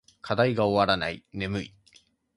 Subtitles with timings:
[0.19, 1.23] 課題が終わらない。
[1.31, 1.75] 眠い。